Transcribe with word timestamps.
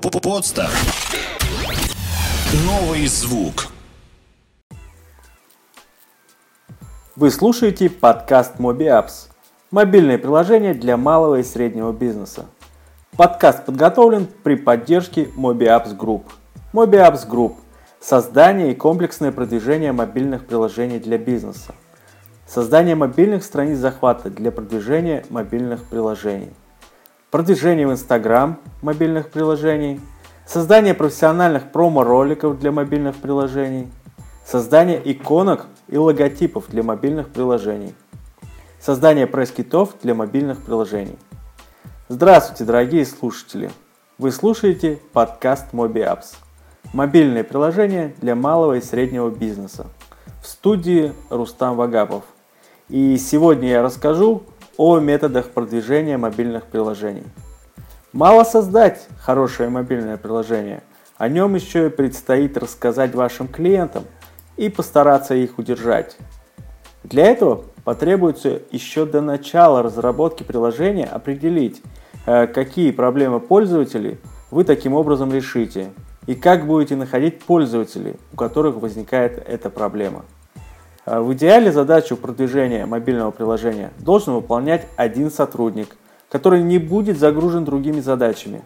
Подстер. 0.00 0.68
Новый 2.66 3.06
звук. 3.06 3.68
Вы 7.16 7.30
слушаете 7.30 7.88
подкаст 7.88 8.56
MobiApps. 8.58 9.30
Мобильное 9.70 10.18
приложение 10.18 10.74
для 10.74 10.98
малого 10.98 11.36
и 11.36 11.42
среднего 11.42 11.92
бизнеса. 11.92 12.44
Подкаст 13.16 13.64
подготовлен 13.64 14.28
при 14.42 14.56
поддержке 14.56 15.30
MobiApps 15.34 15.96
Group. 15.96 16.24
MobiApps 16.74 17.26
Group– 17.26 17.54
создание 18.00 18.72
и 18.72 18.74
комплексное 18.74 19.32
продвижение 19.32 19.92
мобильных 19.92 20.46
приложений 20.46 20.98
для 20.98 21.16
бизнеса. 21.16 21.74
Создание 22.46 22.96
мобильных 22.96 23.42
страниц 23.42 23.78
захвата 23.78 24.28
для 24.28 24.52
продвижения 24.52 25.24
мобильных 25.30 25.84
приложений– 25.84 26.52
продвижение 27.36 27.86
в 27.86 27.92
Instagram 27.92 28.56
мобильных 28.80 29.28
приложений, 29.28 30.00
создание 30.46 30.94
профессиональных 30.94 31.70
промо-роликов 31.70 32.58
для 32.58 32.72
мобильных 32.72 33.14
приложений, 33.16 33.92
создание 34.42 34.98
иконок 35.04 35.66
и 35.86 35.98
логотипов 35.98 36.64
для 36.70 36.82
мобильных 36.82 37.28
приложений, 37.28 37.94
создание 38.80 39.26
пресс-китов 39.26 39.96
для 40.02 40.14
мобильных 40.14 40.62
приложений. 40.62 41.18
Здравствуйте, 42.08 42.64
дорогие 42.64 43.04
слушатели! 43.04 43.70
Вы 44.16 44.32
слушаете 44.32 44.98
подкаст 45.12 45.74
MobiApps– 45.74 46.36
мобильное 46.94 47.44
приложение 47.44 48.14
для 48.22 48.34
малого 48.34 48.78
и 48.78 48.80
среднего 48.80 49.28
бизнеса. 49.28 49.88
В 50.42 50.46
студии 50.46 51.12
Рустам 51.28 51.76
Вагапов. 51.76 52.24
И 52.88 53.18
сегодня 53.18 53.68
я 53.68 53.82
расскажу 53.82 54.44
о 54.76 54.98
методах 54.98 55.50
продвижения 55.50 56.18
мобильных 56.18 56.66
приложений. 56.66 57.24
Мало 58.12 58.44
создать 58.44 59.06
хорошее 59.20 59.68
мобильное 59.68 60.16
приложение, 60.16 60.82
о 61.18 61.28
нем 61.28 61.54
еще 61.54 61.86
и 61.86 61.90
предстоит 61.90 62.56
рассказать 62.56 63.14
вашим 63.14 63.48
клиентам 63.48 64.04
и 64.56 64.68
постараться 64.68 65.34
их 65.34 65.58
удержать. 65.58 66.16
Для 67.04 67.26
этого 67.26 67.64
потребуется 67.84 68.60
еще 68.70 69.06
до 69.06 69.20
начала 69.20 69.82
разработки 69.82 70.42
приложения 70.42 71.04
определить, 71.06 71.82
э, 72.26 72.46
какие 72.46 72.90
проблемы 72.90 73.40
пользователей 73.40 74.18
вы 74.50 74.64
таким 74.64 74.94
образом 74.94 75.32
решите 75.32 75.92
и 76.26 76.34
как 76.34 76.66
будете 76.66 76.96
находить 76.96 77.40
пользователей, 77.40 78.16
у 78.32 78.36
которых 78.36 78.76
возникает 78.76 79.42
эта 79.46 79.70
проблема. 79.70 80.24
Э, 81.06 81.20
в 81.20 81.32
идеале 81.34 81.72
задачу 81.72 82.16
продвижения 82.16 82.84
мобильного 82.84 83.30
приложения 83.30 83.92
должен 83.98 84.34
выполнять 84.34 84.86
один 84.96 85.30
сотрудник, 85.30 85.96
который 86.28 86.62
не 86.62 86.78
будет 86.78 87.18
загружен 87.18 87.64
другими 87.64 88.00
задачами. 88.00 88.62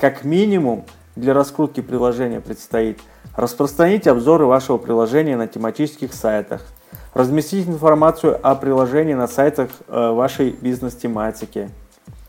Как 0.00 0.24
минимум 0.24 0.84
для 1.16 1.34
раскрутки 1.34 1.80
приложения 1.80 2.40
предстоит 2.40 3.00
распространить 3.36 4.06
обзоры 4.06 4.46
вашего 4.46 4.78
приложения 4.78 5.36
на 5.36 5.48
тематических 5.48 6.14
сайтах, 6.14 6.62
разместить 7.12 7.68
информацию 7.68 8.38
о 8.40 8.54
приложении 8.54 9.14
на 9.14 9.26
сайтах 9.26 9.70
э, 9.88 10.10
вашей 10.12 10.50
бизнес-тематики. 10.52 11.70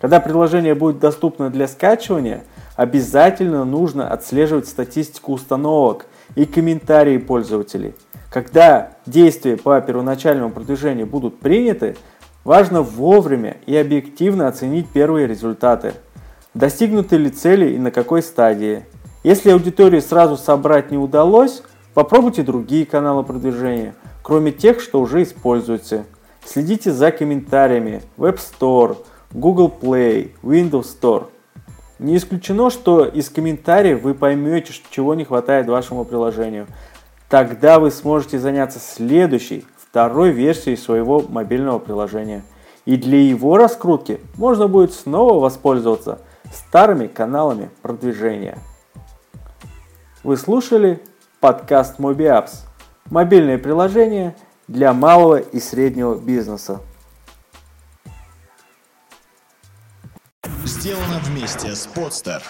Когда 0.00 0.18
приложение 0.18 0.74
будет 0.74 0.98
доступно 0.98 1.50
для 1.50 1.68
скачивания, 1.68 2.42
обязательно 2.74 3.64
нужно 3.64 4.08
отслеживать 4.08 4.66
статистику 4.66 5.32
установок 5.32 6.06
и 6.36 6.46
комментарии 6.46 7.18
пользователей– 7.18 7.94
когда 8.32 8.92
действия 9.04 9.58
по 9.58 9.78
первоначальному 9.80 10.50
продвижению 10.50 11.06
будут 11.06 11.38
приняты, 11.38 11.96
важно 12.44 12.80
вовремя 12.80 13.58
и 13.66 13.76
объективно 13.76 14.48
оценить 14.48 14.88
первые 14.88 15.26
результаты. 15.26 15.92
Достигнуты 16.54 17.18
ли 17.18 17.28
цели 17.28 17.74
и 17.74 17.78
на 17.78 17.90
какой 17.90 18.22
стадии. 18.22 18.86
Если 19.22 19.50
аудиторию 19.50 20.00
сразу 20.00 20.38
собрать 20.38 20.90
не 20.90 20.96
удалось, 20.96 21.62
попробуйте 21.92 22.42
другие 22.42 22.86
каналы 22.86 23.22
продвижения, 23.22 23.94
кроме 24.22 24.50
тех, 24.50 24.80
что 24.80 25.00
уже 25.00 25.22
используете. 25.22 26.04
Следите 26.44 26.90
за 26.90 27.10
комментариями 27.12 28.02
App 28.16 28.38
Store, 28.38 28.96
Google 29.32 29.72
Play, 29.80 30.30
Windows 30.42 30.86
Store. 30.98 31.26
Не 31.98 32.16
исключено, 32.16 32.70
что 32.70 33.04
из 33.04 33.28
комментариев 33.28 34.02
вы 34.02 34.14
поймете, 34.14 34.72
чего 34.90 35.14
не 35.14 35.24
хватает 35.24 35.68
вашему 35.68 36.06
приложению– 36.06 36.66
Тогда 37.32 37.80
вы 37.80 37.90
сможете 37.90 38.38
заняться 38.38 38.78
следующей, 38.78 39.64
второй 39.78 40.32
версией 40.32 40.76
своего 40.76 41.22
мобильного 41.26 41.78
приложения. 41.78 42.44
И 42.84 42.98
для 42.98 43.22
его 43.22 43.56
раскрутки 43.56 44.20
можно 44.36 44.68
будет 44.68 44.92
снова 44.92 45.40
воспользоваться 45.40 46.20
старыми 46.52 47.06
каналами 47.06 47.70
продвижения. 47.80 48.58
Вы 50.22 50.36
слушали 50.36 51.02
подкаст 51.40 51.98
MobiApps– 51.98 52.66
мобильное 53.10 53.56
приложение 53.56 54.36
для 54.68 54.92
малого 54.92 55.36
и 55.36 55.58
среднего 55.58 56.16
бизнеса. 56.16 56.80
Сделано 60.66 61.18
вместе 61.24 61.74
с 61.74 61.88
Podster. 61.88 62.42